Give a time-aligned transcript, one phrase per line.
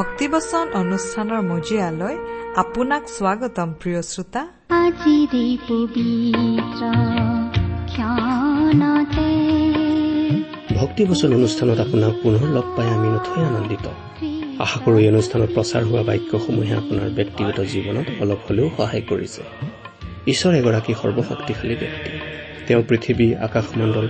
[0.00, 2.16] ভক্তিবচন অনুষ্ঠানৰ মজিয়ালৈ
[2.62, 4.42] আপোনাক স্বাগতম প্ৰিয় শ্ৰোতা।
[4.82, 6.82] আজিৰে পবিত্ৰ
[7.92, 9.28] ক্ষণতে
[10.80, 13.86] ভক্তিবচন অনুষ্ঠানত আপোনাক পুনৰ লগ পাই আমি নথৈ আনন্দিত।
[14.64, 19.42] আশা কৰো এই অনুষ্ঠানত প্ৰচাৰ হোৱা বাক্যসমূহে আপোনাৰ ব্যক্তিগত জীৱনত অলপ হলেও সহায় কৰিছে।
[20.32, 22.10] ঈশ্বৰ এগৰাকী সৰ্বশক্তিশালী ব্যক্তি।
[22.66, 24.06] তেওঁ পৃথিৱী আকাশমণ্ডল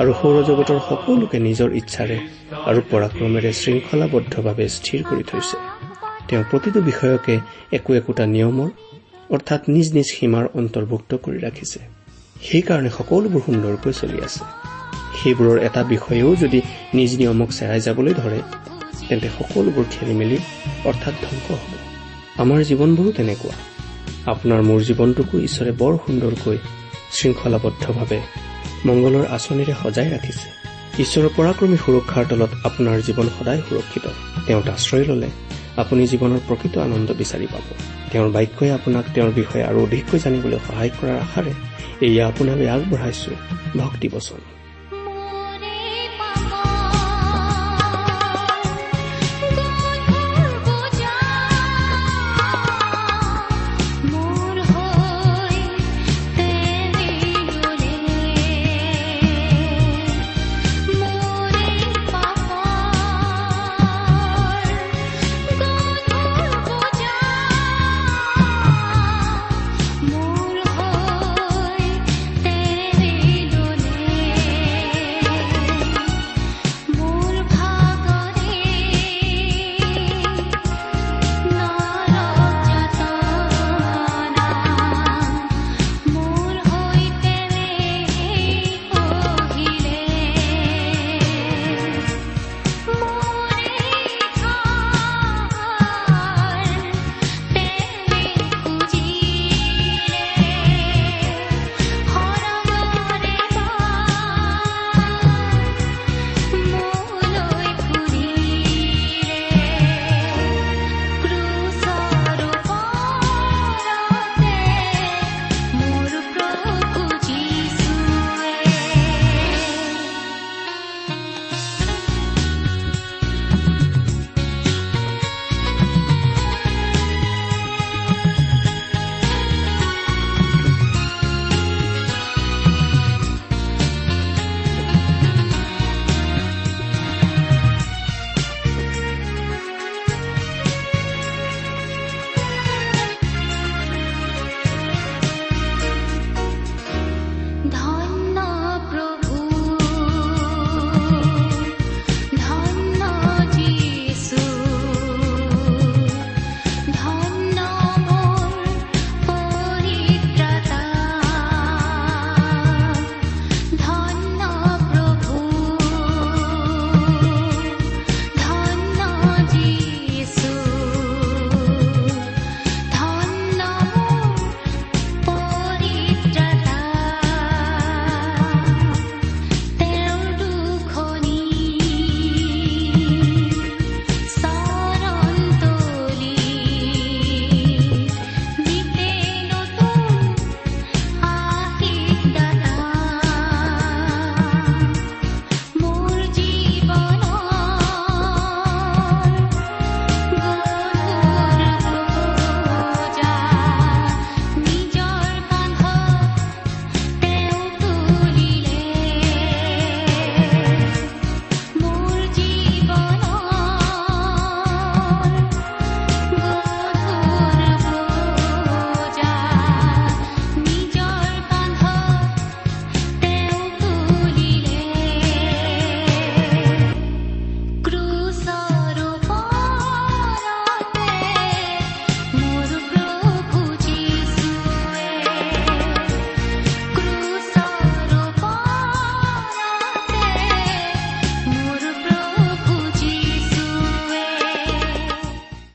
[0.00, 2.16] আৰু সৌৰজগতৰ সকলোকে নিজৰ ইচ্ছাৰে
[2.66, 5.56] আৰু পৰাক্ৰমেৰে শৃংখলাবদ্ধভাৱে স্থিৰ কৰি থৈছে।
[6.28, 7.34] তেওঁ প্ৰতিটো বিষয়কে
[7.72, 8.68] একো একোটা নিয়মৰ
[9.30, 11.78] অৰ্থাৎ নিজ নিজ সীমাৰ অন্তৰ্ভুক্ত কৰি ৰাখিছে।
[12.42, 14.42] সেইকাৰণে সকলোবোৰ সুন্দৰকৈ চলি আছে।
[15.18, 16.58] সেইবোৰৰ এটা বিষয়েও যদি
[16.94, 18.40] নিজ নিয়মক চেৰাই যাবলৈ ধৰে
[19.08, 20.38] তেন্তে সকলোবোৰ খেলি মেলি
[20.84, 21.72] অৰ্থাৎ ধ্বংস হ'ব।
[22.38, 23.54] আমাৰ জীৱনবোৰো তেনেকুৱা।
[24.26, 26.58] আপোনাৰ মোৰ জীৱনটোকো ঈশ্বৰে বৰ সুন্দৰকৈ
[27.12, 28.20] শৃংখলাবদ্ধভাৱে
[28.86, 30.61] মংগলৰ আঁচনিৰে সজাই ৰাখিছে।
[30.92, 34.04] ঈশ্বৰৰ পৰাক্ৰমী সুৰক্ষাৰ তলত আপোনাৰ জীৱন সদায় সুৰক্ষিত।
[34.46, 35.28] তেওঁত আশ্ৰয় ললে
[35.76, 37.66] আপুনি জীৱনৰ প্ৰকৃত আনন্দ বিচাৰি পাব।
[38.12, 41.52] তেওঁৰ বাক্যই আপোনাক তেওঁৰ বিষয়ে আৰু অধিককৈ জানিবলৈ সহায় কৰাৰ আশাৰে
[42.06, 43.32] এয়া আপোনালৈ আগবঢ়াইছো।
[43.78, 44.61] ভক্তি বচন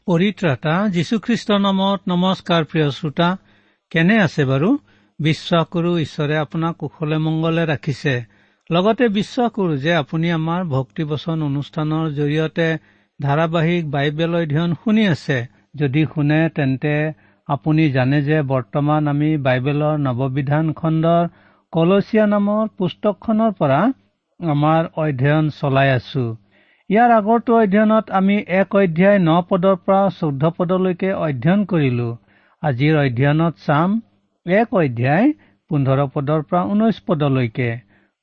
[0.08, 3.30] পৰিত্ৰাতা যীশুখ্ৰীষ্টৰ নামত নমস্কাৰ প্ৰিয় শ্ৰোতা
[3.92, 4.70] কেনে আছে বাৰু?
[5.20, 8.14] বিশ্বাস কৰো ঈশ্বৰে আপোনাক কুশলে মংগলে ৰাখিছে।
[8.72, 12.68] লগতে বিশ্বাস কৰো যে আপুনি আমাৰ ভক্তিবচন অনুষ্ঠানৰ জৰিয়তে
[13.22, 15.38] ধাৰাবাহিক বাইবেল অধ্যয়ন শুনি আছে।
[15.76, 16.96] যদি শুনে তেন্তে
[17.48, 21.24] আপুনি জানে যে বৰ্তমান আমি বাইবেলৰ নৱবিধান খণ্ডৰ
[21.72, 23.82] কলচীয়া নামৰ পুস্তকখনৰ পৰা
[24.40, 26.26] আমাৰ অধ্যয়ন চলাই আছো।
[26.90, 32.06] ইয়াৰ আগৰটো অধ্যয়নত আমি এক অধ্যায় ন পদৰ পৰা চৈধ্য পদলৈকে অধ্যয়ন কৰিলো।
[32.64, 33.98] আজিৰ অধ্যয়নত চাম
[34.46, 35.34] এক অধ্যায়
[35.70, 37.68] পোন্ধৰ পদৰ পৰা ঊনৈশ পদলৈকে।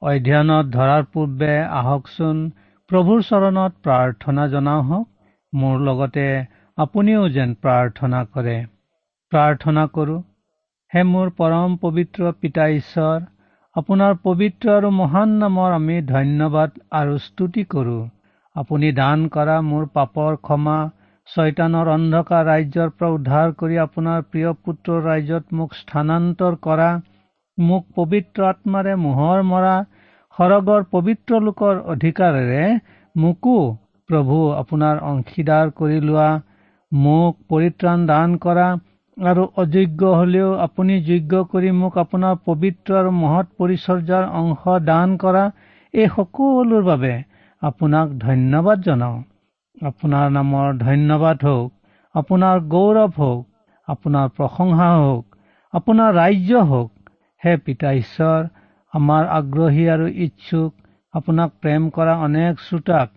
[0.02, 1.50] অধ্যয়নত ধৰাৰ পূৰ্বে
[1.80, 2.40] আহকচোন
[2.90, 5.06] প্ৰভুৰ চৰণত প্ৰাৰ্থনা জনাওঁ হওক।
[5.52, 6.26] মোৰ লগতে
[6.78, 8.56] আপুনিও যেন প্ৰাৰ্থনা কৰে।
[9.32, 10.18] প্ৰাৰ্থনা কৰো
[10.92, 13.30] হে মোৰ পৰম পবিত্ৰ পিতা ঈশ্বৰ
[13.76, 18.02] আপোনাৰ পবিত্ৰ আৰু মহান নামৰ আমি ধন্যবাদ আৰু স্তুতি কৰো।
[18.56, 20.74] আপুনি দান কৰা মোৰ পাপৰ ক্ষমা
[21.28, 26.86] ছয়তানৰ অন্ধকাৰ ৰাজ্যৰ পৰা উদ্ধাৰ কৰি আপোনাৰ প্ৰিয় পুত্ৰৰ ৰাজ্যত মোক স্থানান্তৰ কৰা
[27.58, 29.72] মোক পবিত্ৰ আত্মাৰে মোহৰ মৰা
[30.34, 32.62] সৰগৰ পবিত্ৰ লোকৰ অধিকাৰেৰে
[33.14, 33.56] মোকো
[34.08, 36.30] প্ৰভু আপোনাৰ অংশীদাৰ কৰি লোৱা
[36.92, 38.68] মোক পৰিত্ৰাণ দান কৰা
[39.16, 45.44] আৰু অযোগ্য হলেও আপুনি যোগ্য কৰি মোক আপোনাৰ পবিত্ৰ আৰু মহৎ পৰিচৰ্যাৰ অংশ দান কৰা
[45.94, 47.14] এই সকলোৰ বাবে
[47.64, 49.18] আপোনাক ধন্যবাদ জনাওঁ।
[49.86, 51.70] আপোনাৰ নামৰ ধন্যবাদ হওক
[52.14, 53.42] আপোনাৰ গৌৰৱ হওক
[53.88, 55.24] আপোনাৰ প্ৰশংসা হওক
[55.74, 56.90] আপোনাৰ ৰাজ্য হওক।
[57.42, 58.40] হে পিতা ঈশ্বৰ
[58.92, 60.70] আমাৰ আগ্ৰহী আৰু ইচ্ছুক
[61.14, 63.08] আপোনাক প্ৰেম কৰা অনেক শ্ৰোতাক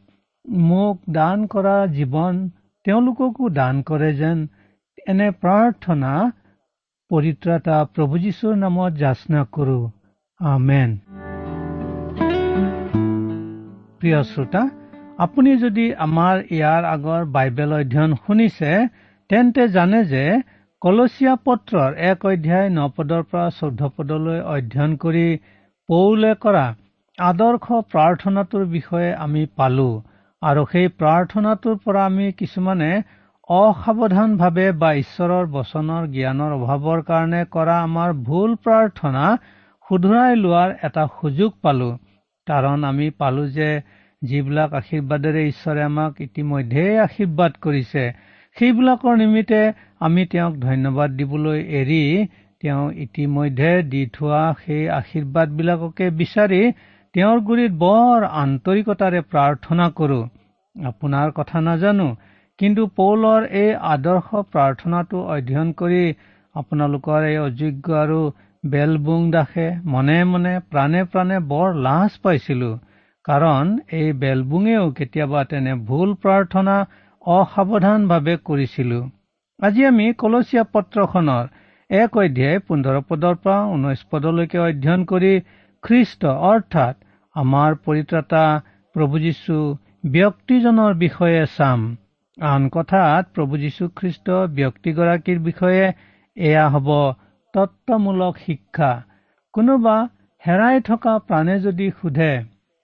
[0.68, 2.42] মোক দান কৰা জীৱন
[2.86, 4.44] তেওঁলোককো দান কৰে যেন
[5.08, 6.12] এনে প্ৰাৰ্থনা
[7.12, 9.80] পৰিত্ৰাতা প্ৰভু যীশুৰ নামত যাচনা কৰো।
[10.40, 11.00] আমেন।
[14.00, 14.62] প্ৰিয় শ্ৰোতা
[15.26, 18.72] আপুনি যদি আমাৰ ইয়াৰ আগৰ বাইবেল অধ্যয়ন শুনিছে
[19.30, 20.24] তেন্তে জানে যে
[20.82, 25.26] কলচীয়া পত্ৰৰ এক অধ্যায় ন পদৰ পৰা চৈধ্য পদলৈ অধ্যয়ন কৰি
[25.90, 26.66] পৌলে কৰা
[27.18, 29.90] আদৰ্শ প্ৰাৰ্থনাটোৰ বিষয়ে আমি পালো
[30.42, 32.90] আৰু সেই প্ৰাৰ্থনাটোৰ পৰা আমি কিছুমানে
[33.50, 39.24] অসাৱধানভাৱে বা ঈশ্বৰৰ বচনৰ জ্ঞানৰ অভাৱৰ কাৰণে কৰা আমাৰ ভুল প্ৰাৰ্থনা
[39.86, 41.90] শুধৰাই লোৱাৰ এটা সুযোগ পালো।
[42.48, 43.70] কাৰণ আমি পালো যে
[44.22, 48.04] যিবিলাক আশীৰ্বাদেৰে ঈশ্বৰে আমাক ইতিমধ্যেই আশীৰ্বাদ কৰিছে
[48.58, 49.62] সেইবিলাকৰ নিমিত্তে
[50.02, 52.02] আমি তেওঁক ধন্যবাদ দিবলৈ এৰি
[52.64, 56.62] তেওঁ ইতিমধ্যে দি থোৱা সেই আশীৰ্বাদবিলাককে বিচাৰি
[57.16, 60.20] তেওঁৰ গুৰিত বৰ আন্তৰিকতাৰে প্ৰাৰ্থনা কৰো।
[60.76, 62.08] আপোনাৰ কথা নাজানো
[62.60, 66.04] কিন্তু পৌলৰ এই আদৰ্শ প্ৰাৰ্থনাটো অধ্যয়ন কৰি
[66.56, 68.20] আপোনালোকৰ এই অযোগ্য আৰু
[68.72, 72.70] বেলবুং দাসে মনে মনে প্ৰাণে প্ৰাণে বৰ লাজ পাইছিলো।
[73.26, 76.76] কাৰণ এই বেলবুঙেও কেতিয়াবা তেনে ভুল প্ৰাৰ্থনা
[77.22, 79.00] অসাৱধানভাৱে কৰিছিলো।
[79.60, 81.46] আজি আমি কলচীয়া পত্ৰখনৰ
[81.90, 85.34] এক অধ্যায় পোন্ধৰ পদৰ পৰা ঊনৈশ পদলৈকে অধ্যয়ন কৰি
[85.84, 86.96] খ্ৰীষ্ট অৰ্থাৎ
[87.36, 88.44] আমাৰ পৰিত্ৰাতা
[88.96, 89.58] প্ৰভু যীশু
[90.14, 91.80] ব্যক্তিজনৰ বিষয়ে চাম।
[92.38, 94.28] আন কথাত প্ৰভু যীশুখ্ৰীষ্ট
[94.58, 95.84] ব্যক্তিগৰাকীৰ বিষয়ে
[96.38, 96.90] এয়া হ'ব
[97.54, 98.92] তত্বমূলক শিক্ষা।
[99.54, 99.96] কোনোবা
[100.44, 102.32] হেৰাই থকা প্ৰাণে যদি সোধে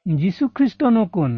[0.06, 1.32] যীশুখ্ৰীষ্টনো কোন?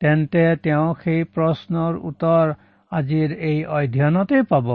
[0.00, 2.52] তেন্তে তেওঁ সেই প্ৰশ্নৰ উত্তৰ
[2.92, 4.68] আজিৰ এই অধ্যয়নতে পাব।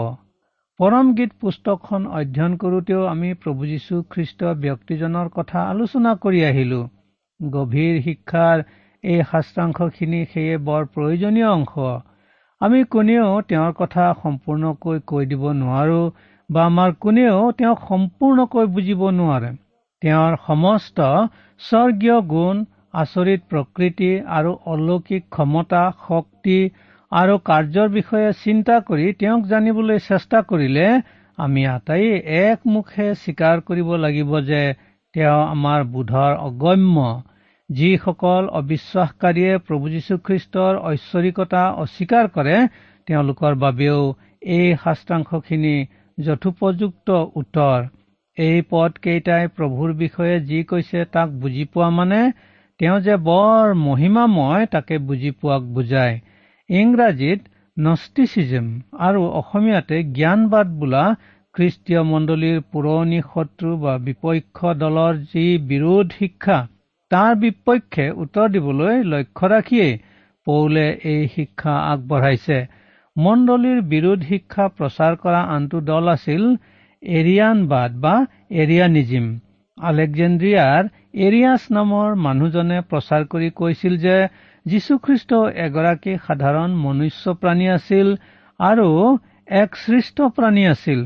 [0.80, 6.80] পৰম গীত পুস্তকখন অধ্যয়ন কৰোতেও আমি প্ৰভু যীশু খ্ৰীষ্ট ব্যক্তিজনৰ কথা আলোচনা কৰি আহিলো।
[7.40, 8.62] গভীৰ শিক্ষাৰ
[9.04, 11.74] এই শাস্ত্ৰাংশখিনি সেয়ে বৰ প্ৰয়োজনীয় অংশ।
[12.60, 16.00] আমি কোনেও তেওঁৰ কথা সম্পূৰ্ণকৈ কৈ দিব নোৱাৰো
[16.50, 19.50] বা আমাৰ কোনেও তেওঁক সম্পূৰ্ণকৈ বুজিব নোৱাৰে।
[20.02, 20.98] তেওঁৰ সমস্ত
[21.60, 22.62] স্বৰ্গীয় গুণ
[22.94, 26.58] আচৰিত প্ৰকৃতি আৰু অলৌকিক ক্ষমতা শক্তি
[27.12, 30.86] আৰু কাৰ্যৰ বিষয়ে চিন্তা কৰি তেওঁক জানিবলৈ চেষ্টা কৰিলে
[31.38, 32.06] আমি আটাই
[32.40, 34.62] একমুখে স্বীকাৰ কৰিব লাগিব যে
[35.14, 36.96] তেওঁ আমাৰ বোধৰ অগম্য।
[37.70, 42.56] যিসকল অবিশ্বাসকাৰীয়ে প্ৰভু যীশুখ্ৰীষ্টৰ ঐশ্বৰিকতা অস্বীকাৰ কৰে
[43.08, 44.00] তেওঁলোকৰ বাবেও
[44.54, 45.74] এই শাস্ত্ৰাংশখিনি
[46.26, 47.08] যথোপযুক্ত
[47.40, 47.78] উত্তৰ।
[48.36, 52.20] এই পদ কেইটাই প্ৰভুৰ বিষয়ে যি কৈছে তাক বুজি পোৱা মানে
[52.80, 56.14] তেওঁ যে বৰ মহিমাময় তাকে বুজি পোৱাক বুজায়।
[56.70, 57.40] ইংৰাজীত
[57.76, 58.66] নষ্টিচিজম
[59.06, 61.04] আৰু অসমীয়াতে জ্ঞানবাদ বোলা
[61.54, 66.58] খ্ৰীষ্টীয় মণ্ডলীৰ পুৰণি শত্ৰু বা বিপক্ষ দলৰ যি বিৰোধ শিক্ষা
[67.10, 69.94] তাৰ বিপক্ষে উত্তৰ দিবলৈ লক্ষ্য ৰাখিয়েই
[70.46, 72.58] পৌলে এই শিক্ষা আগবঢ়াইছে।
[73.16, 76.42] মণ্ডলীৰ বিৰোধ শিক্ষা প্ৰচাৰ কৰা আনটো দল আছিল
[77.02, 78.12] এৰিয়ানবাদ বা
[78.56, 79.26] এৰিয়ানিজিম।
[79.78, 80.82] আলেকজেণ্ড্ৰিয়াৰ
[81.26, 84.16] এৰিয়াছ নামৰ মানুহজনে প্ৰচাৰ কৰি কৈছিল যে
[84.66, 88.08] যীশুখ্ৰীষ্ট এগৰাকী সাধাৰণ মনুষ্য প্ৰাণী আছিল
[88.60, 88.88] আৰু
[89.56, 91.00] এক সৃষ্ট প্ৰাণী আছিল।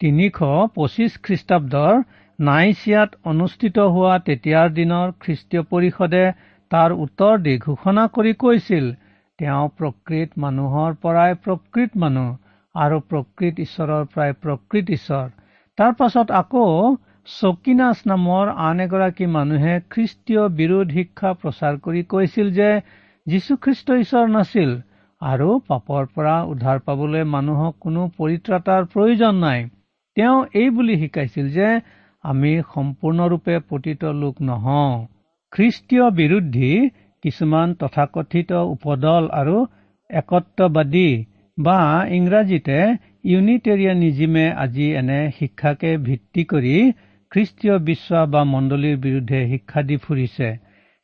[0.00, 0.38] তিনিশ
[0.74, 1.94] পঁচিছ খ্ৰীষ্টাব্দৰ
[2.38, 6.24] নাইচিয়াত অনুষ্ঠিত হোৱা তেতিয়াৰ দিনৰ খ্ৰীষ্টীয় পৰিষদে
[6.70, 8.84] তাৰ উত্তৰ দি ঘোষণা কৰি কৈছিল
[9.40, 12.28] তেওঁ প্ৰকৃত মানুহৰ পৰাই প্ৰকৃত মানুহ
[12.74, 15.28] আৰু প্ৰকৃত ঈশ্বৰৰ পৰাই প্ৰকৃত ঈশ্বৰ।
[15.78, 16.66] তাৰ পাছত আকৌ
[17.28, 22.70] চকিনাছ নামৰ আন এগৰাকী মানুহে খ্ৰীষ্টীয় বিৰোধ শিক্ষা প্ৰচাৰ কৰি কৈছিল যে
[23.26, 24.70] যীশুখ্ৰীষ্ট ঈশ্বৰ নাছিল
[25.22, 29.60] আৰু পাপৰ পৰা উদ্ধাৰ পাবলৈ মানুহক কোনো পৰিত্ৰাতাৰ প্ৰয়োজন নাই।
[30.16, 31.68] তেওঁ এই বুলি শিকাইছিল যে
[32.24, 34.90] আমি সম্পূৰ্ণৰূপে পতিত লোক নহওঁ।
[35.52, 36.72] খ্ৰীষ্টীয় বিৰোধী
[37.24, 39.56] কিছুমান তথাকথিত উপদল আৰু
[40.10, 41.10] একত্ববাদী
[41.58, 41.78] বা
[42.18, 42.78] ইংৰাজীতে
[43.24, 46.74] ইউনিটেৰিয়ানিজিমে আজি এনে শিক্ষাকে ভিত্তি কৰি
[47.32, 50.48] খ্ৰীষ্টীয় বিশ্বাস বা মণ্ডলীৰ বিৰুদ্ধে শিক্ষা দি ফুৰিছে।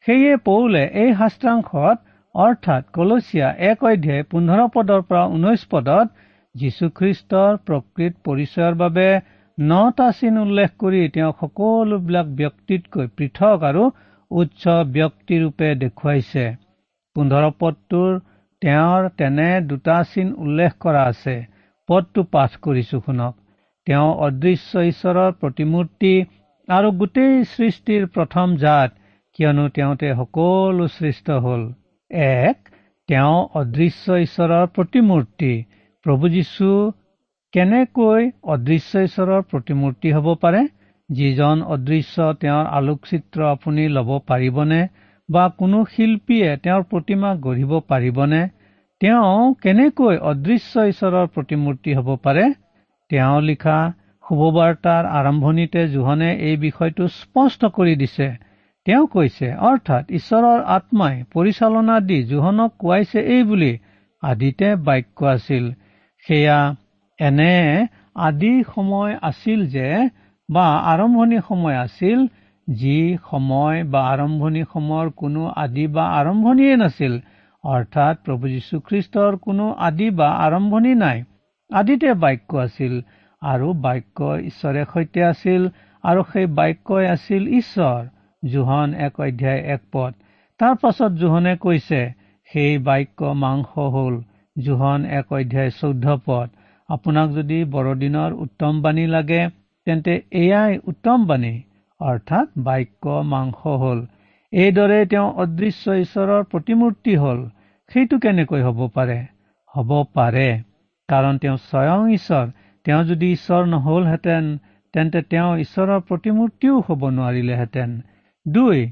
[0.07, 1.97] সেয়ে পৌলে এই শাস্ত্ৰাংশত
[2.35, 6.07] অৰ্থাৎ কলচীয়া এক অধ্যায় পোন্ধৰ পদৰ পৰা ঊনৈশ পদত
[6.55, 9.09] যীশুখ্ৰীষ্টৰ প্ৰকৃত পৰিচয়ৰ বাবে
[9.59, 13.83] নটা চিন উল্লেখ কৰি তেওঁ সকলোবিলাক ব্যক্তিতকৈ পৃথক আৰু
[14.31, 14.63] উচ্চ
[14.95, 16.45] ব্যক্তিৰূপে দেখুৱাইছে।
[17.17, 18.17] পোন্ধৰ পদটোৰ
[18.63, 21.37] তেওঁৰ তেনে দুটা চিন উল্লেখ কৰা আছে।
[21.89, 23.35] পদটো পাঠ কৰিছো শুনক।
[23.87, 26.13] তেওঁ অদৃশ্য ঈশ্বৰৰ প্ৰতিমূৰ্তি
[26.69, 28.91] আৰু গোটেই সৃষ্টিৰ প্ৰথম জাত
[29.39, 31.63] কিয়নো তেওঁতে সকলো সৃষ্ট হ'ল।
[32.11, 32.73] এক
[33.09, 35.53] তেওঁ অদৃশ্য ঈশ্বৰৰ প্ৰতিমূৰ্তি।
[36.07, 36.71] প্ৰভু যীশু
[37.55, 38.23] কেনেকৈ
[38.55, 40.61] অদৃশ্য ঈশ্বৰৰ প্ৰতিমূৰ্তি হ'ব পাৰে?
[41.09, 44.81] যিজন অদৃশ্য তেওঁৰ আলোকচিত্ৰ আপুনি ল'ব পাৰিবনে
[45.29, 48.41] বা কোনো শিল্পীয়ে তেওঁৰ প্ৰতিমা গঢ়িব পাৰিবনে?
[49.01, 52.45] তেওঁ কেনেকৈ অদৃশ্য ঈশ্বৰৰ প্ৰতিমূৰ্তি হ'ব পাৰে?
[53.11, 53.79] তেওঁ লিখা
[54.25, 58.29] শুভবাৰ্তাৰ আৰম্ভণিতে জোহনে এই বিষয়টো স্পষ্ট কৰি দিছে।
[58.87, 63.73] তেওঁ কৈছে অৰ্থাৎ ঈশ্বৰৰ আত্মাই পৰিচালনা দি জোহনক কোৱাইছে এই বুলি
[64.23, 65.65] আদিতে বাক্য আছিল।
[66.27, 66.59] সেয়া
[67.19, 67.55] এনে
[68.21, 69.89] আদি সময় আছিল যে
[70.49, 72.19] বা আৰম্ভণি সময় আছিল
[72.69, 72.97] যি
[73.31, 77.15] সময় বা আৰম্ভণি সময়ৰ কোনো আদি বা আৰম্ভণিয়ে নাছিল।
[77.65, 81.19] অৰ্থাৎ প্ৰভু যীশুখ্ৰীষ্টৰ কোনো আদি বা আৰম্ভণি নাই।
[81.71, 82.95] আদিতে বাক্য আছিল
[83.43, 84.19] আৰু বাক্য
[84.51, 85.63] ঈশ্বৰে সৈতে আছিল
[86.05, 88.01] আৰু সেই বাক্যই আছিল ঈশ্বৰ।
[88.43, 90.13] জোহন এক অধ্যায় এক পদ।
[90.61, 92.01] তাৰ পাছত জোহনে কৈছে
[92.53, 94.15] সেই বাক্য মাংস হল।
[94.59, 96.49] জোহন এক অধ্যায় চৈধ্য পদ।
[96.89, 99.43] আপোনাক যদি বৰদিনৰ উত্তম বাণী লাগে
[99.87, 101.55] তেন্তে এয়াই উত্তম বাণী।
[102.01, 104.01] অৰ্থাৎ বাক্য মাংস হল।
[104.53, 107.41] এইদৰে তেওঁ অদৃশ্য ঈশ্বৰৰ প্ৰতিমূৰ্তি হল।
[107.93, 109.19] সেইটো কেনেকৈ হ'ব পাৰে?
[109.75, 110.49] হ'ব পাৰে।
[111.09, 112.47] কাৰণ তেওঁ স্বয়ং ঈশ্বৰ।
[112.87, 114.45] তেওঁ যদি ঈশ্বৰ নহলহেঁতেন
[114.95, 117.91] তেন্তে তেওঁ ঈশ্বৰৰ প্ৰতিমূৰ্তিও হ'ব নোৱাৰিলেহেঁতেন।
[118.47, 118.85] দুই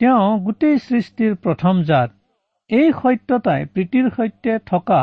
[0.00, 2.10] তেওঁ গোটেই সৃষ্টিৰ প্ৰথম জাত।
[2.70, 5.00] এই সত্যতাই প্ৰীতিৰ সৈতে থকা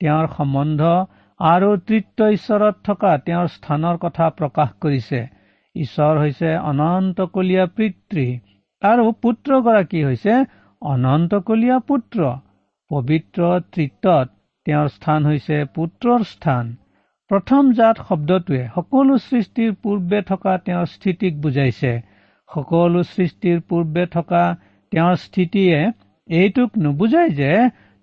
[0.00, 0.82] তেওঁৰ সম্বন্ধ
[1.40, 5.20] আৰু তৃত্ব ঈশ্বৰত থকা তেওঁৰ স্থানৰ কথা প্ৰকাশ কৰিছে।
[5.76, 8.24] ঈশ্বৰ হৈছে অনন্তকলীয়া পিতৃ
[8.82, 10.34] আৰু পুত্ৰগৰাকী হৈছে
[10.82, 12.32] অনন্তকলীয়া পুত্ৰ।
[12.90, 14.34] পবিত্ৰ তৃত্বত
[14.66, 16.74] তেওঁৰ স্থান হৈছে পুত্ৰৰ স্থান।
[17.30, 21.92] প্ৰথম জাত শব্দটোৱে সকলো সৃষ্টিৰ পূৰ্বে থকা তেওঁৰ স্থিতিক বুজাইছে।
[22.48, 24.44] সকলো সৃষ্টিৰ পূৰ্বে থকা
[24.92, 25.78] তেওঁৰ স্থিতিয়ে
[26.28, 27.52] এইটোক নুবুজাই যে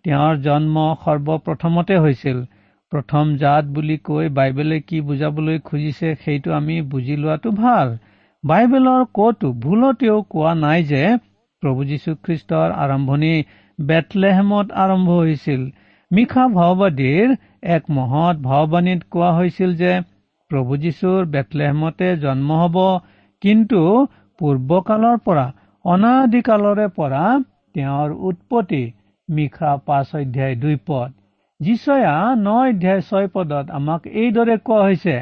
[0.06, 2.46] তেওঁৰ জন্ম সৰ্বপ্ৰথমতে হৈছিল।
[2.92, 7.94] প্ৰথম জাত বুলি কৈ বাইবেলে কি বুজাবলৈ খুজিছে সেইটো আমি বুজি লোৱাটো ভাল।
[8.44, 11.02] বাইবেলৰ কতো ভুলতেও কোৱা নাই যে
[11.64, 13.34] প্ৰভু যীশুখ্ৰীষ্টৰ আৰম্ভণি
[13.80, 15.62] বেটলেহেমত আৰম্ভ হৈছিল।
[16.12, 17.36] মিশা ভাওবাদীৰ
[17.70, 19.92] এক মহৎ ভাওবাণীত কোৱা হৈছিল যে
[20.52, 22.78] প্ৰভু যীশুৰ বেটলেহেমতে জন্ম হ'ব
[23.42, 23.82] কিন্তু
[24.40, 25.46] পূৰ্বকালৰ পৰা
[25.86, 27.24] অনাদিকালৰে পৰা
[27.76, 28.84] তেওঁৰ উৎপত্তি
[29.30, 31.10] মিশা পাঁচ অধ্যায় দুই পদ।
[31.60, 35.16] যিচয়া ন অধ্যায় ছয় পদত আমাক এইদৰে কোৱা হৈছে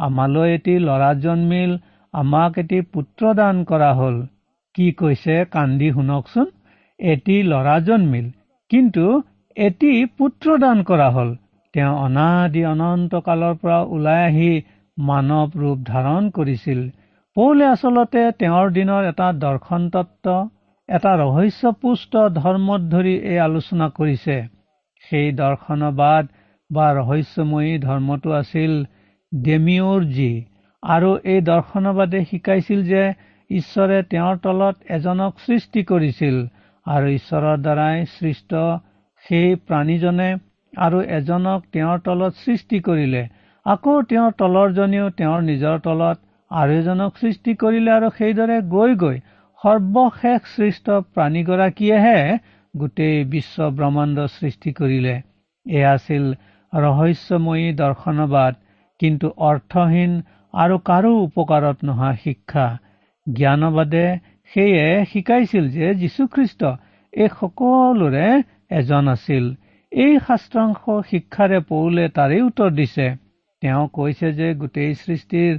[0.00, 1.72] আমালৈ এটি ল'ৰা জন্মিল
[2.14, 4.16] আমাক এটি পুত্ৰ দান কৰা হল।
[4.74, 6.48] কি কৈছে কান্দি শুনকচোন
[7.00, 8.26] এটি ল'ৰা জন্মিল
[8.70, 9.04] কিন্তু
[9.56, 11.30] এটি পুত্ৰ দান কৰা হল।
[11.74, 14.50] তেওঁ অনাদি অনন্ত কালৰ পৰা ওলাই আহি
[14.96, 16.80] মানৱ ৰূপ ধাৰণ কৰিছিল।
[17.36, 20.26] পৌলে আচলতে তেওঁৰ দিনৰ এটা দৰ্শন তত্ব
[20.88, 24.36] এটা ৰহস্যপুষ্ট ধৰ্মত ধৰি এই আলোচনা কৰিছে।
[25.06, 26.24] সেই দৰ্শনবাদ
[26.70, 28.72] বা ৰহস্যময়ী ধৰ্মটো আছিল
[29.32, 30.30] ডেমিঅ'ৰ যি
[30.82, 33.02] আৰু এই দৰ্শনবাদে শিকাইছিল যে
[33.50, 36.36] ঈশ্বৰে তেওঁৰ তলত এজনক সৃষ্টি কৰিছিল
[36.86, 38.50] আৰু ঈশ্বৰৰ দ্বাৰাই সৃষ্ট
[39.24, 40.28] সেই প্ৰাণীজনে
[40.74, 43.22] আৰু এজনক তেওঁৰ তলত সৃষ্টি কৰিলে।
[43.66, 46.18] আকৌ তেওঁৰ তলৰজনেও তেওঁৰ নিজৰ তলত
[46.50, 49.16] আৰু এজনক সৃষ্টি কৰিলে আৰু সেইদৰে গৈ গৈ
[49.60, 52.20] সৰ্বশেষ সৃষ্ট প্ৰাণীগৰাকীয়েহে
[52.76, 55.14] গোটেই বিশ্ব ব্ৰহ্মাণ্ড সৃষ্টি কৰিলে।
[55.66, 56.24] এয়া আছিল
[56.72, 58.52] ৰহস্যময়ী দৰ্শনবাদ
[59.00, 60.12] কিন্তু অৰ্থহীন
[60.54, 62.66] আৰু কাৰো উপকাৰত নোহোৱা শিক্ষা।
[63.26, 64.06] জ্ঞানবাদে
[64.52, 66.60] সেয়ে শিকাইছিল যে যীশুখ্ৰীষ্ট
[67.12, 68.26] এই সকলোৰে
[68.78, 69.44] এজন আছিল।
[69.92, 73.06] এই শাস্ত্ৰাংশ শিক্ষাৰে পৌলে তাৰেই উত্তৰ দিছে।
[73.62, 75.52] তেওঁ কৈছে যে গোটেই সৃষ্টিৰ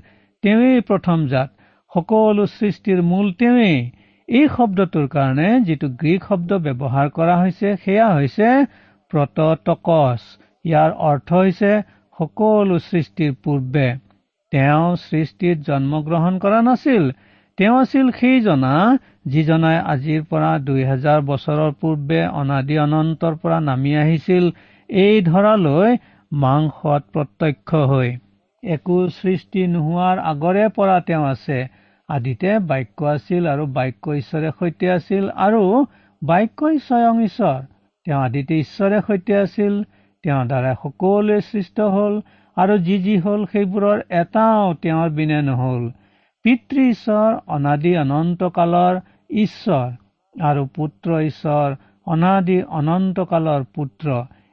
[0.43, 1.49] তেওঁৱেই প্ৰথম জাত
[1.91, 3.79] সকলো সৃষ্টিৰ মূল তেওঁৱেই।
[4.29, 8.49] এই শব্দটোৰ কাৰণে যিটো গ্ৰীক শব্দ ব্যৱহাৰ কৰা হৈছে সেয়া হৈছে
[9.11, 10.25] প্ৰতটকচ।
[10.65, 11.69] ইয়াৰ অৰ্থ হৈছে
[12.17, 13.85] সকলো সৃষ্টিৰ পূৰ্বে।
[14.51, 17.07] তেওঁ সৃষ্টিত জন্মগ্ৰহণ কৰা নাছিল।
[17.57, 18.73] তেওঁ আছিল সেইজনা
[19.27, 24.45] যিজনাই আজিৰ পৰা দুই হাজাৰ বছৰৰ পূৰ্বে অনাদি অনন্তৰ পৰা নামি আহিছিল।
[24.89, 25.97] এই ধৰালৈ
[26.31, 28.09] মাংসত প্ৰত্যক্ষ হৈ।
[28.63, 31.59] একো সৃষ্টি নোহোৱাৰ আগৰে পৰা তেওঁ আছে।
[32.09, 35.61] আদিতে বাক্য আছিল আৰু বাক্য ঈশ্বৰে সৈতে আছিল আৰু
[36.21, 37.57] বাক্যই স্বয়ং ঈশ্বৰ।
[38.05, 39.73] তেওঁ আদিতে ঈশ্বৰে সৈতে আছিল
[40.23, 42.13] তেওঁৰ দ্বাৰা সকলোৱে সৃষ্ট হল
[42.57, 45.83] আৰু যি যি হল সেইবোৰৰ এটাও তেওঁৰ বিনে নহল।
[46.45, 48.93] পিতৃ ঈশ্বৰ অনাদি অনন্ত কালৰ
[49.37, 49.87] ঈশ্বৰ
[50.35, 51.75] আৰু পুত্ৰ ঈশ্বৰ
[52.07, 54.07] অনাদি অনন্ত কালৰ পুত্ৰ।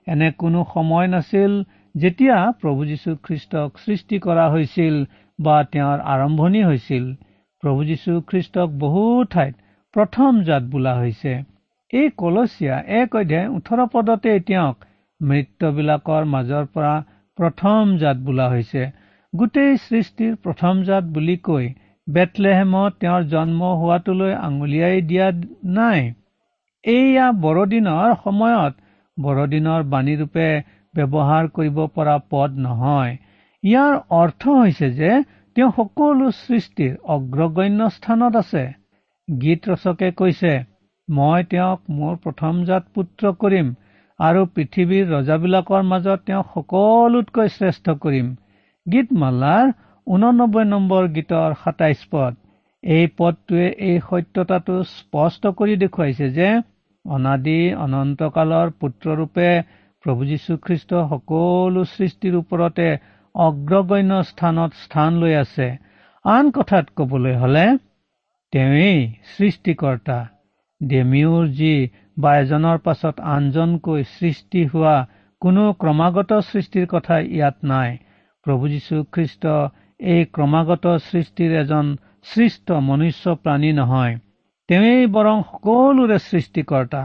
[0.06, 1.52] এনে কোনো সময় নাছিল
[1.94, 4.94] যেতিয়া প্ৰভু যীশু খ্ৰীষ্টক সৃষ্টি কৰা হৈছিল
[5.38, 7.04] বা তেওঁৰ আৰম্ভণি হৈছিল।
[7.64, 9.02] প্ৰভু যীশু খ্ৰীষ্টক বহু
[9.34, 9.54] ঠাইত
[9.94, 11.32] প্ৰথম জাত বোলা হৈছে।
[11.92, 14.76] এই কলচীয়া এক অধ্যায় ওঠৰ পদতে তেওঁক
[15.20, 16.94] মৃত্যবিলাকৰ মাজৰ পৰা
[17.38, 18.82] প্ৰথম জাত বোলা হৈছে।
[19.32, 21.66] গোটেই সৃষ্টিৰ প্ৰথম জাত বুলি কৈ
[22.06, 25.28] বেটলেহেমত তেওঁৰ জন্ম হোৱাটোলৈ আঙুলিয়াই দিয়া
[25.76, 26.00] নাই।
[26.84, 28.74] এইয়া বৰদিনৰ সময়ত
[29.16, 30.48] বৰদিনৰ বাণীৰূপে
[30.94, 33.16] ব্যৱহাৰ কৰিব পৰা পদ নহয়।
[33.64, 35.10] ইয়াৰ অৰ্থ হৈছে যে
[35.56, 38.62] তেওঁ সকলো সৃষ্টিৰ অগ্ৰগণ্য স্থানত আছে।
[39.28, 40.52] গীত ৰচকে কৈছে
[41.08, 43.68] মই তেওঁক মোৰ প্ৰথমজাত পুত্ৰ কৰিম
[44.20, 48.26] আৰু পৃথিৱীৰ ৰজাবিলাকৰ মাজত তেওঁক সকলোতকৈ শ্ৰেষ্ঠ কৰিম।
[48.86, 49.72] গীতমালাৰ
[50.06, 52.32] ঊননব্বৈ নম্বৰ গীতৰ সাতাইশ পদ।
[52.82, 56.48] এই পদটোৱে এই সত্যতাটো স্পষ্ট কৰি দেখুৱাইছে যে
[57.04, 59.48] অনাদি অনন্তকালৰ পুত্ৰৰূপে
[60.04, 62.88] প্ৰভু যীশুখ্ৰীষ্ট সকলো সৃষ্টিৰ ওপৰতে
[63.34, 65.66] অগ্ৰগণ্য স্থানত স্থান লৈ আছে।
[66.24, 67.64] আন কথাত কবলৈ হলে
[68.52, 68.98] তেওঁৱেই
[69.36, 70.18] সৃষ্টিকৰ্তা।
[70.80, 71.74] ডেমিউৰ যি
[72.18, 74.96] বা এজনৰ পাছত আনজনকৈ সৃষ্টি হোৱা
[75.42, 77.90] কোনো ক্ৰমাগত সৃষ্টিৰ কথা ইয়াত নাই।
[78.46, 79.44] প্ৰভু যীশু খ্ৰীষ্ট
[80.00, 81.86] এই ক্ৰমাগত সৃষ্টিৰ এজন
[82.24, 84.14] সৃষ্ট মনুষ্য প্ৰাণী নহয়।
[84.68, 87.02] তেওঁৱেই বৰং সকলোৰে সৃষ্টিকৰ্তা।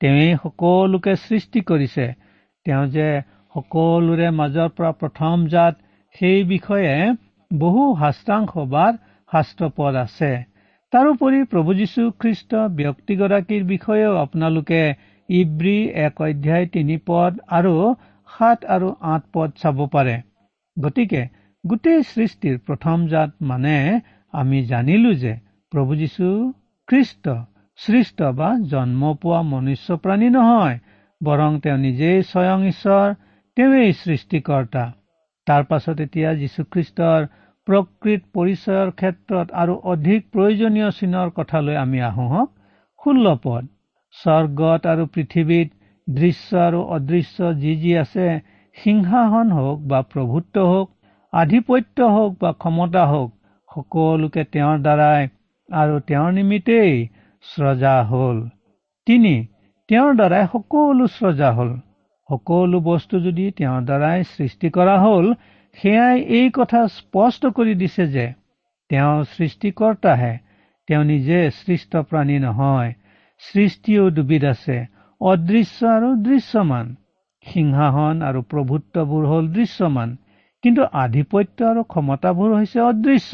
[0.00, 2.06] তেওঁৱেই সকলোকে সৃষ্টি কৰিছে।
[2.66, 3.08] তেওঁ যে
[3.58, 5.74] সকলোৰে মাজৰ পৰা প্ৰথম জাত
[6.14, 6.94] সেই বিষয়ে
[7.50, 8.84] বহু শাস্ত্ৰাংশ বা
[9.32, 10.30] শাস্ত্ৰ পদ আছে।
[10.92, 14.82] তাৰোপৰি প্ৰভু যীশু খ্ৰীষ্ট ব্যক্তিগৰাকীৰ বিষয়েও আপোনালোকে
[15.28, 17.74] ইব্ৰী এক অধ্যায় তিনি পদ আৰু
[18.28, 20.16] সাত আৰু আঠ পদ চাব পাৰে।
[20.76, 21.22] গতিকে
[21.64, 23.76] গোটেই সৃষ্টিৰ প্ৰথম জাত মানে
[24.34, 25.32] আমি জানিলো যে
[25.72, 26.28] প্ৰভু যীশু
[26.88, 27.24] খ্ৰীষ্ট
[27.78, 30.78] সৃষ্ট বা জন্ম পোৱা মনুষ্য প্ৰাণী নহয়
[31.20, 33.06] বৰং তেওঁ নিজেই স্বয়ং ঈশ্বৰ
[33.58, 34.82] তেওঁৱেই সৃষ্টিকৰ্তা
[35.46, 37.24] তাৰ পাছত এতিয়া যীশুখ্ৰীষ্টৰ
[37.68, 42.52] প্ৰকৃত পৰিচয়ৰ ক্ষেত্ৰত আৰু অধিক প্ৰয়োজনীয় চিনৰ কথালৈ আমি আহো হওক।
[43.00, 43.64] ষোল্ল পদ।
[44.14, 45.68] স্বৰ্গত আৰু পৃথিৱীত
[46.08, 48.28] দৃশ্য আৰু অদৃশ্য যি যি আছে
[48.76, 50.88] সিংহাসন হওক বা প্ৰভুত্ব হওক
[51.32, 53.34] আধিপত্য হওক বা ক্ষমতা হওক
[53.68, 55.28] সকলোকে তেওঁৰ দ্বাৰাই
[55.68, 56.94] আৰু তেওঁৰ নিমিত্তেই
[57.44, 58.38] স্ৰজা হল।
[59.06, 59.34] তিনি
[59.88, 61.76] তেওঁৰ দ্বাৰাই সকলো স্ৰজা হল।
[62.28, 65.26] সকলো বস্তু যদি তেওঁৰ দ্বাৰাই সৃষ্টি কৰা হল
[65.78, 68.26] সেয়াই এই কথা স্পষ্ট কৰি দিছে যে
[68.90, 70.34] তেওঁ সৃষ্টিকৰ্তাহে।
[70.88, 72.90] তেওঁ নিজে সৃষ্ট প্ৰাণী নহয়।
[73.42, 74.76] সৃষ্টিও দুবিধ আছে
[75.20, 76.86] অদৃশ্য আৰু দৃশ্যমান।
[77.46, 80.08] সিংহাসন আৰু প্ৰভুত্ববোৰ হল দৃশ্যমান
[80.64, 83.32] কিন্তু আধিপত্য আৰু ক্ষমতাবোৰ হৈছে অদৃশ্য।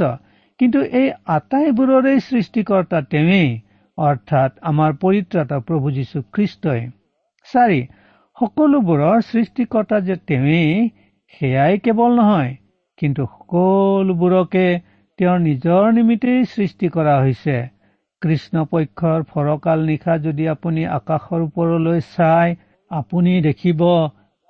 [0.61, 3.51] কিন্তু এই আটাইবোৰৰে সৃষ্টিকৰ্তা তেওঁৱেই
[3.99, 6.83] অৰ্থাৎ আমাৰ পৰিত্ৰাতা প্ৰভু যীশু খ্ৰীষ্টই।
[7.47, 7.81] চাৰি
[8.37, 10.73] সকলোবোৰৰ সৃষ্টিকৰ্তা যে তেওঁৱেই
[11.35, 12.51] সেয়াই কেৱল নহয়
[12.99, 14.67] কিন্তু সকলোবোৰকে
[15.19, 17.57] তেওঁৰ নিজৰ নিমিত্তেই সৃষ্টি কৰা হৈছে।
[18.23, 22.57] কৃষ্ণপক্ষৰ ফৰকাল নিশা যদি আপুনি আকাশৰ ওপৰলৈ চাই
[22.91, 23.83] আপুনি দেখিব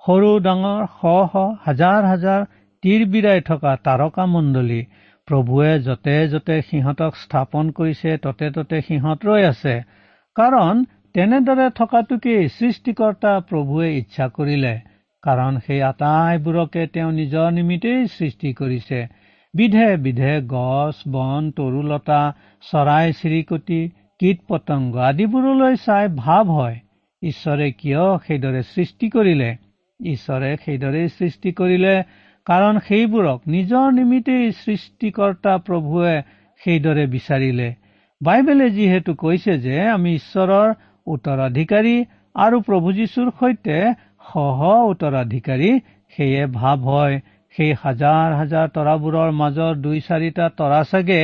[0.03, 2.45] সৰু ডাঙৰ শ শ হাজাৰ হাজাৰ
[2.83, 4.81] তীৰ বিৰাই থকা তাৰকা মণ্ডলী।
[5.27, 9.75] প্ৰভুৱে য'তে য'তে সিহঁতক স্থাপন কৰিছে ততে ততে সিহঁত ৰৈ আছে।
[10.35, 10.83] কাৰণ
[11.15, 14.71] তেনেদৰে থকাটোকেই সৃষ্টিকৰ্তা প্ৰভুৱে ইচ্ছা কৰিলে
[15.23, 18.97] কাৰণ সেই আটাইবোৰকে তেওঁ নিজৰ নিমিত্তেই সৃষ্টি কৰিছে।
[19.53, 22.17] বিধে বিধে গছ বন তৰুলতা
[22.63, 23.77] চৰাই চিৰিকটি
[24.19, 26.75] কীট পতংগ আদিবোৰলৈ চাই ভাৱ হয়
[27.21, 29.49] ঈশ্বৰে কিয় সেইদৰে সৃষ্টি কৰিলে?
[29.99, 31.93] ঈশ্বৰে সেইদৰেই সৃষ্টি কৰিলে
[32.47, 36.15] কাৰণ সেইবোৰক নিজৰ নিমিত্তেই সৃষ্টিকৰ্তা প্ৰভুৱে
[36.61, 37.69] সেইদৰে বিচাৰিলে।
[38.21, 40.75] বাইবেলে যিহেতু কৈছে যে আমি ঈশ্বৰৰ
[41.07, 41.95] উত্তৰাধিকাৰী
[42.35, 43.77] আৰু প্ৰভু যীশুৰ সৈতে
[44.29, 44.59] সহ
[44.91, 45.69] উত্তৰাধিকাৰী
[46.13, 47.15] সেয়ে ভাৱ হয়।
[47.55, 51.19] সেই হাজাৰ হাজাৰ তৰাবোৰৰ মাজৰ দুই চাৰিটা তৰা চাগে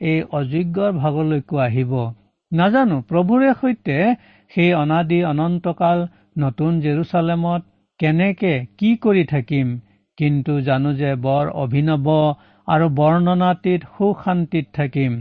[0.00, 1.92] এই অযোগ্যৰ ভাগলৈকো আহিব।
[2.52, 3.96] নাজানো প্ৰভুৰে সৈতে
[4.52, 5.98] সেই অনাদি অনন্তকাল
[6.38, 7.62] নতুন জেৰুচালেমত
[8.00, 9.66] কেনেকে কি কৰি থাকিম।
[10.18, 12.08] কিন্তু জানো যে বৰ অভিনৱ
[12.68, 15.12] আৰু বৰ্ণনাতীত সুশান্তিত থাকিম।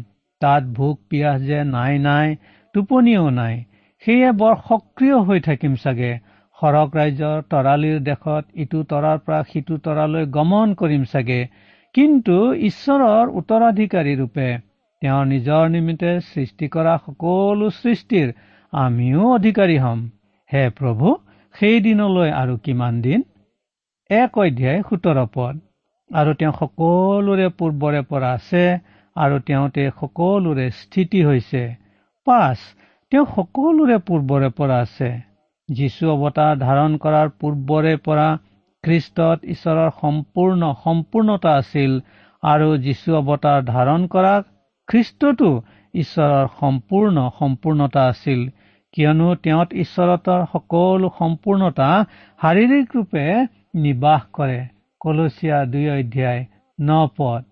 [0.42, 2.28] তাত ভোক পিয়াহ যে নাই নাই
[2.76, 3.56] টোপনিও নাই।
[4.06, 6.12] সেয়ে বৰ সক্ৰিয় হৈ থাকিম চাগে।
[6.60, 11.42] সৰগ ৰাজ্যৰ তৰালিৰ দেশত ইটো তৰাৰ পৰা সিটো তৰালৈ গমন কৰিম চাগে।
[11.96, 12.38] কিন্তু
[12.70, 14.48] ঈশ্বৰৰ উত্তৰাধিকাৰী ৰূপে
[15.02, 18.28] তেওঁৰ নিজৰ নিমিত্তে সৃষ্টি কৰা সকলো সৃষ্টিৰ
[18.74, 20.00] আমিও অধিকাৰী হ'ম।
[20.50, 21.08] হে প্ৰভু
[21.56, 23.20] সেই দিনলৈ আৰু কিমান দিন?
[24.10, 25.56] এক অধ্যায় সোতৰ পদ।
[26.10, 28.64] আৰু তেওঁ সকলোৰে পূৰ্বৰে পৰা আছে
[29.16, 31.64] আৰু তেওঁতে সকলোৰে স্থিতি হৈছে।
[32.28, 32.60] পাঁচ
[33.12, 35.08] তেওঁ সকলোৰে পূৰ্বৰে পৰা আছে।
[35.70, 38.26] যীশু অৱতাৰ ধাৰণ কৰাৰ পূৰ্বৰে পৰা
[38.84, 41.96] খ্ৰীষ্টত ঈশ্বৰৰ সম্পূৰ্ণ সম্পূৰ্ণতা আছিল
[42.44, 44.34] আৰু যীশু অৱতাৰ ধাৰণ কৰা
[44.88, 45.50] খ্ৰীষ্টতো
[45.94, 48.44] ঈশ্বৰৰ সম্পূৰ্ণ সম্পূৰ্ণতা আছিল।
[48.94, 51.90] কিয়নো তেওঁত ঈশ্বৰতৰ সকলো সম্পূৰ্ণতা
[52.42, 53.26] শাৰীৰিক ৰূপে
[53.84, 54.60] নিবাস কৰে।
[55.02, 56.42] কলচীয়া দুই অধ্যায়
[56.80, 57.44] ন পদ।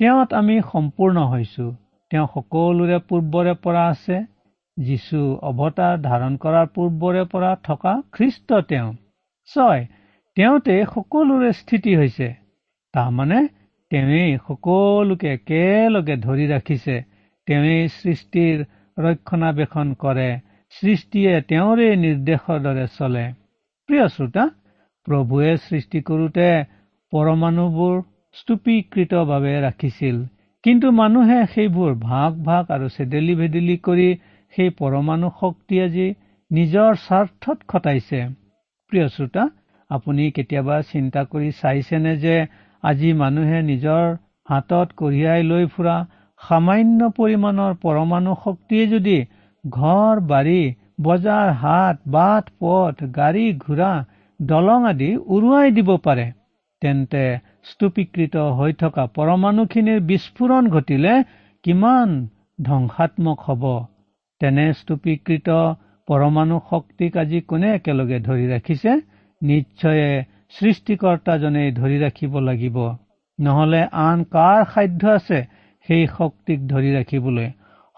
[0.00, 1.66] তেওঁত আমি সম্পূৰ্ণ হৈছো।
[2.10, 4.16] তেওঁ সকলোৰে পূৰ্বৰে পৰা আছে।
[4.76, 8.90] যীশু অৱতাৰ ধাৰণ কৰাৰ পূৰ্বৰে পৰা থকা খ্ৰীষ্ট তেওঁ।
[9.48, 9.82] ছয়
[10.36, 12.28] তেওঁতে সকলোৰে স্থিতি হৈছে।
[12.94, 13.38] তাৰমানে
[13.90, 16.96] তেওঁৱেই সকলোকে একেলগে ধৰি ৰাখিছে।
[17.48, 18.56] তেওঁৱেই সৃষ্টিৰ
[18.96, 20.28] ৰক্ষণাবেক্ষণ কৰে।
[20.74, 23.24] সৃষ্টিয়ে তেওঁৰে নিৰ্দেশৰ দৰে চলে।
[23.88, 24.44] প্ৰিয় শ্ৰোতা
[25.06, 26.48] প্ৰভুৱে সৃষ্টি কৰোতে
[27.12, 27.94] পৰমাণুবোৰ
[28.36, 30.16] স্তূপীকৃতভাৱে ৰাখিছিল।
[30.64, 34.08] কিন্তু মানুহে সেইবোৰ ভাগ ভাগ আৰু চেদেলি ভেদেলি কৰি
[34.56, 36.06] সেই পৰমাণু শক্তি আজি
[36.50, 38.20] নিজৰ স্বাৰ্থত খটাইছে।
[38.92, 39.44] প্ৰিয় শ্ৰোতা
[39.90, 42.36] আপুনি কেতিয়াবা চিন্তা কৰি চাইছেনে যে
[42.82, 44.04] আজি মানুহে নিজৰ
[44.48, 45.96] হাতত কঢ়িয়াই লৈ ফুৰা
[46.40, 49.18] সামান্য পৰিমাণৰ পৰমাণু শক্তিয়ে যদি
[49.64, 50.60] ঘৰ বাৰী
[51.02, 53.90] বজাৰ হাত বাট পথ গাড়ী ঘোঁৰা
[54.40, 56.26] দলং আদি উৰুৱাই দিব পাৰে
[56.82, 57.24] তেন্তে
[57.70, 61.14] স্তূপীকৃত হৈ থকা পৰমাণুখিনিৰ বিস্ফোৰণ ঘটিলে
[61.64, 62.08] কিমান
[62.62, 63.64] ধ্বংসাত্মক হ'ব?
[64.40, 65.48] তেনে স্তূপীকৃত
[66.08, 68.92] পৰমাণু শক্তিক আজি কোনে একেলগে ধৰি ৰাখিছে?
[69.42, 70.08] নিশ্চয়ে
[70.56, 72.76] সৃষ্টিকৰ্তাজনেই ধৰি ৰাখিব লাগিব।
[73.38, 75.40] নহলে আন কাৰ সাধ্য আছে
[75.88, 77.48] সেই শক্তিক ধৰি ৰাখিবলৈ?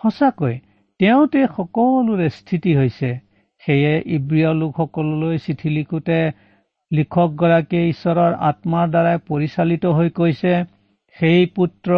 [0.00, 0.54] সঁচাকৈ
[1.00, 3.10] তেওঁতে সকলোৰে স্থিতি হৈছে।
[3.62, 6.18] সেয়ে ইব্ৰিয় লোকসকললৈ চিঠি লিখোতে
[6.90, 10.52] লিখকগৰাকীয়ে ঈশ্বৰৰ আত্মাৰ দ্বাৰাই পৰিচালিত হৈ কৈছে
[11.16, 11.90] সেই পুত্ৰ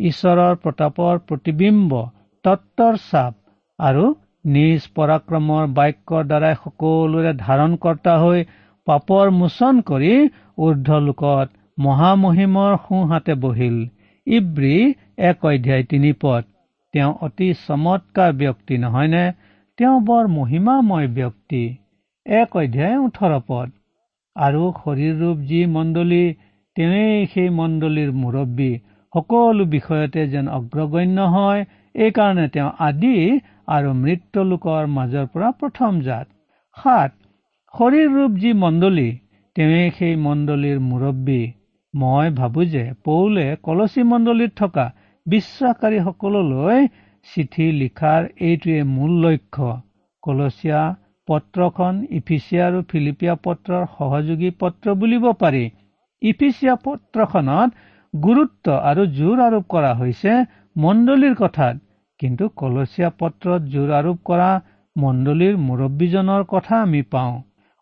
[0.00, 2.02] ঈশ্বৰৰ প্ৰতাপৰ প্ৰতিবিম্ব
[2.44, 3.37] তত্বৰ চাপ
[3.78, 4.04] আৰু
[4.54, 8.40] নিজ পৰাক্ৰমৰ বাক্যৰ দ্বাৰাই সকলোৰে ধাৰণকৰ্তা হৈ
[8.86, 10.12] পাপৰ মোচন কৰি
[10.58, 13.76] ঊৰ্ধ লোকত মহামহিমৰ সোঁহাতে বহিল।
[14.26, 14.76] ইব্ৰী
[15.28, 16.42] এক অধ্যায় তিনি পদ।
[16.94, 19.24] তেওঁ অতি চমৎকাৰ ব্যক্তি নহয়নে?
[19.78, 21.62] তেওঁ বৰ মহিমাময় ব্যক্তি।
[22.26, 23.68] এক অধ্যায় ওঠৰ পদ।
[24.36, 26.24] আৰু শৰীৰ ৰূপ যি মণ্ডলী
[26.76, 28.72] তেওঁৱেই সেই মণ্ডলীৰ মুৰব্বী।
[29.12, 31.60] সকলো বিষয়তে যেন অগ্ৰগণ্য হয়
[31.94, 33.14] এইকাৰণে তেওঁ আদি
[33.68, 36.26] আৰু মৃত লোকৰ মাজৰ পৰা প্ৰথম জাত।
[36.76, 37.10] সাত
[37.74, 39.08] শৰীৰ ৰূপ যি মণ্ডলী
[39.56, 41.42] তেওঁৱেই সেই মণ্ডলীৰ মুৰব্বী।
[41.94, 44.86] মই ভাবো যে পৌলে কলচী মণ্ডলীত থকা
[45.26, 46.88] বিশ্বাসকাৰীসকললৈ
[47.28, 49.68] চিঠি লিখাৰ এইটোৱে মূল লক্ষ্য।
[50.22, 50.80] কলচীয়া
[51.28, 55.64] পত্ৰখন ইফিচিয়া আৰু ফিলিপিয়া পত্ৰৰ সহযোগী পত্ৰ বুলিব পাৰি।
[56.22, 57.70] ইফিচিয়া পত্ৰখনত
[58.14, 60.32] গুৰুত্ব আৰু জোৰ আৰোপ কৰা হৈছে
[60.76, 61.76] মণ্ডলীৰ কথাত।
[62.20, 64.50] কিন্তু কলচীয়া পত্ৰত জোৰ আৰোপ কৰা
[64.96, 67.34] মণ্ডলীৰ মুৰব্বীজনৰ কথা আমি পাওঁ।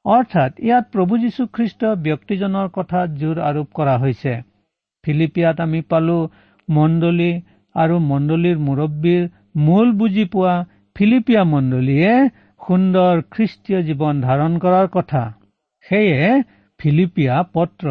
[0.04, 4.32] অৰ্থাৎ ইয়াত প্ৰভু যীশুখ্ৰীষ্ট ব্যক্তিজনৰ কথাত জোৰ আৰোপ কৰা হৈছে।
[5.04, 6.18] ফিলিপিয়াত আমি পালো
[6.68, 7.30] মণ্ডলী
[7.74, 9.22] আৰু মণ্ডলীৰ মুৰব্বীৰ
[9.66, 10.54] মূল বুজি পোৱা
[10.96, 12.12] ফিলিপিয়া মণ্ডলীয়ে
[12.60, 15.22] সুন্দৰ খ্ৰীষ্টীয় জীৱন ধাৰণ কৰাৰ কথা।
[15.86, 16.42] সেয়ে
[16.80, 17.86] ফিলিপিয়া পত্ৰ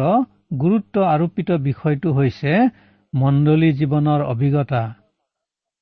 [0.60, 2.52] গুৰুত্ব আৰোপিত বিষয়টো হৈছে
[3.12, 4.82] মণ্ডলী জীৱনৰ অভিজ্ঞতা।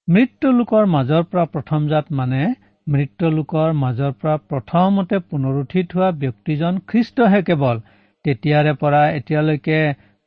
[0.09, 2.40] মৃত্যু লোকৰ মাজৰ পৰা প্ৰথমজাত মানে
[2.87, 7.81] মৃত লোকৰ মাজৰ পৰা প্ৰথমতে পুনৰুঠিত হোৱা ব্যক্তিজন খ্ৰীষ্টহে কেৱল।
[8.25, 9.79] তেতিয়াৰে পৰা এতিয়ালৈকে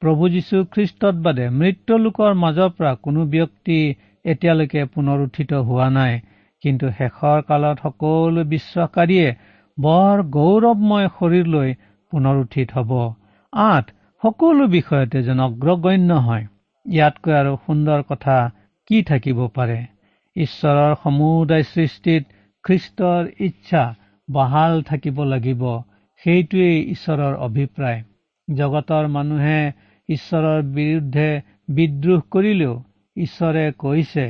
[0.02, 3.78] প্ৰভু যীশু খ্ৰীষ্টত বাদে মৃত লোকৰ মাজৰ পৰা কোনো ব্যক্তি
[4.26, 6.20] এতিয়ালৈকে পুনৰুঠিত হোৱা নাই।
[6.64, 9.30] কিন্তু শেষৰ কালত সকলো বিশ্বাসকাৰীয়ে
[9.78, 11.70] বৰ গৌৰৱময় শৰীৰ লৈ
[12.12, 12.92] পুনৰুঠিত হ'ব।
[13.54, 13.86] আঠ
[14.24, 16.46] সকলো বিষয়তে যেন অগ্ৰগণ্য হয়।
[16.86, 18.38] ইয়াতকৈ আৰু সুন্দৰ কথা
[18.88, 19.78] কি থাকিব পাৰে?
[20.36, 22.24] ঈশ্বৰৰ সমুদায় সৃষ্টিত
[22.64, 23.84] খ্ৰীষ্টৰ ইচ্ছা
[24.30, 25.64] বাহাল থাকিব লাগিব
[26.22, 28.04] সেইটোৱেই ঈশ্বৰৰ অভিপ্ৰায়।
[28.48, 29.60] জগতৰ মানুহে
[30.10, 31.30] ঈশ্বৰৰ বিৰুদ্ধে
[31.78, 32.76] বিদ্ৰোহ কৰিলেও
[33.18, 34.26] ঈশ্বৰে কৈছে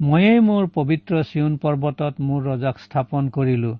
[0.00, 3.72] ময়েই মোৰ পবিত্ৰ চিউন পৰ্বতত মোৰ ৰজাক স্থাপন কৰিলো।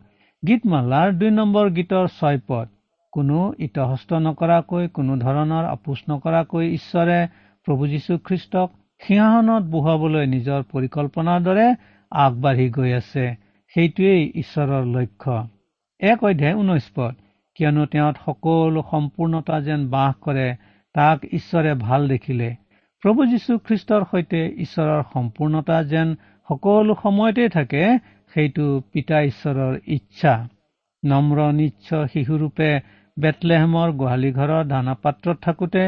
[0.43, 2.69] গীতমালাৰ দুই নম্বৰ গীতৰ ছয় পদ
[3.12, 7.19] কোনো ইতহস্ত নকৰাকৈ কোনো ধৰণৰ আপোচ নকৰাকৈ ঈশ্বৰে
[7.66, 8.69] প্ৰভু যীশুখ্ৰীষ্টক
[9.01, 11.67] সিংহাসনত বহুৱাবলৈ নিজৰ পৰিকল্পনাৰ দৰে
[12.13, 13.25] আগবাঢ়ি গৈ আছে।
[13.75, 15.37] সেইটোৱেই ঈশ্বৰৰ লক্ষ্য।
[16.01, 17.15] এক অধ্যায় ঊনৈশ পদ।
[17.57, 20.47] কিয়নো তেওঁত সকলো সম্পূৰ্ণতা যেন বাস কৰে
[20.95, 22.49] তাক ঈশ্বৰে ভাল দেখিলে।
[23.03, 26.09] প্ৰভু যীশুখ্ৰীষ্টৰ সৈতে ঈশ্বৰৰ সম্পূৰ্ণতা যেন
[26.49, 27.83] সকলো সময়তে থাকে
[28.35, 30.35] সেইটো পিতা ঈশ্বৰৰ ইচ্ছা।
[31.03, 32.71] নম্ৰ নিচ্ছ শিশুৰূপে
[33.17, 35.85] বেটলেহেমৰ গোহালি ঘৰৰ ধানা পাত্ৰত থাকোতে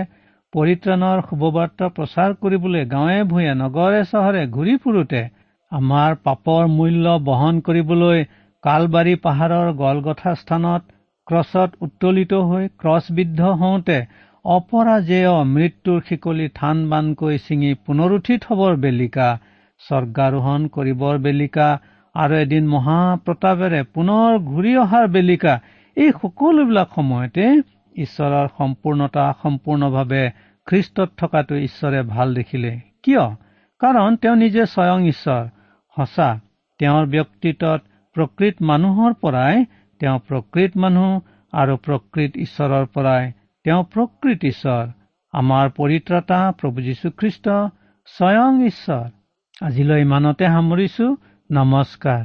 [0.53, 5.21] পৰিত্ৰাণৰ শুভবাৰ্তা প্ৰচাৰ কৰিবলৈ গাঁৱে ভূঞে নগৰে চহৰে ঘূৰি ফুৰোতে
[5.73, 8.25] আমাৰ পাপৰ মূল্য বহন কৰিবলৈ
[8.65, 10.83] কালবাৰী পাহাৰৰ গলগথা স্থানত
[11.27, 13.97] ক্ৰছত উত্তোলিত হৈ ক্ৰছবিদ্ধ হওঁতে
[14.45, 19.29] অপৰাজেয় মৃত্যুৰ শিকলি থান বানকৈ ছিঙি পুনৰুঠিত হবৰ বেলিকা
[19.81, 21.69] স্বৰ্গাৰোহণ কৰিবৰ বেলিকা
[22.15, 25.55] আৰু এদিন মহাপ্ৰতাপেৰে পুনৰ ঘূৰি অহাৰ বেলিকা
[25.97, 27.47] এই সকলোবিলাক সময়তে
[27.97, 30.31] ঈশ্বৰৰ সম্পূৰ্ণতা সম্পূৰ্ণভাৱে
[30.67, 33.35] খ্ৰীষ্টত থকাটো ঈশ্বৰে ভাল দেখিলে। কিয়?
[33.79, 35.49] কাৰণ তেওঁ নিজে স্বয়ং ঈশ্বৰ।
[35.97, 36.41] সঁচা
[36.79, 37.83] তেওঁৰ ব্যক্তিত্বত
[38.15, 39.65] প্ৰকৃত মানুহৰ পৰাই
[39.99, 41.21] তেওঁ প্ৰকৃত মানুহ
[41.53, 43.33] আৰু প্ৰকৃত ঈশ্বৰৰ পৰাই
[43.65, 44.87] তেওঁ প্ৰকৃত ঈশ্বৰ।
[45.33, 47.49] আমাৰ পৰিত্ৰতা প্ৰভু যীশুখ্ৰীষ্ট
[48.07, 49.11] স্বয়ং ঈশ্বৰ।
[49.67, 51.17] আজিলৈ ইমানতে সামৰিছো।
[51.53, 52.25] নমস্কাৰ।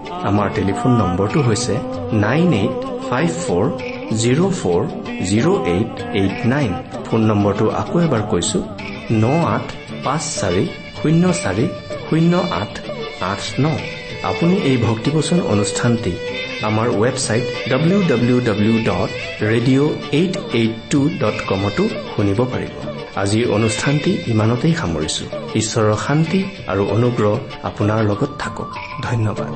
[0.29, 1.73] আমাৰ টেলিফোন নম্বৰটো হৈছে
[2.25, 2.79] nine eight
[3.09, 3.65] five four
[4.21, 4.81] zero' four
[5.29, 6.71] zero' eight eight nine.
[7.07, 8.59] Phone নম্বৰটো আকৌ এবাৰ কৈছো
[9.23, 9.65] ন আঠ
[10.05, 10.63] পাঁচ চাৰি
[10.99, 11.65] শূন্য চাৰি
[12.07, 12.73] শূন্য আঠ
[13.31, 13.65] আঠ ন।
[14.29, 16.13] আপুনি এই ভক্তিবচন অনুষ্ঠানটি
[16.69, 19.09] আমাৰ website W W W dot
[19.51, 26.83] radio' eight eight two dot কমতো শুনিব পাৰিব। আজিৰ অনুষ্ঠানটি ইমানতেই সামৰিছো। ঈশ্বৰৰ শান্তি আৰু
[26.87, 28.69] অনুগ্ৰহ আপোনাৰ লগত থাকক।
[29.01, 29.53] ধন্যবাদ।